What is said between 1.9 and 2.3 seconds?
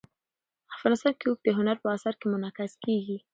اثار کې